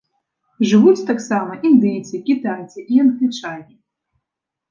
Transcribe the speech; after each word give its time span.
Жывуць 0.69 1.03
таксама 1.09 1.57
індыйцы, 1.69 2.15
кітайцы 2.29 2.79
і 2.95 3.01
англічане. 3.05 3.73